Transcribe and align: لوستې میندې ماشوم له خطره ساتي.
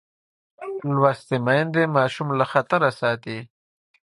لوستې 0.95 1.35
میندې 1.45 1.83
ماشوم 1.95 2.27
له 2.39 2.45
خطره 2.51 2.89
ساتي. 2.99 3.37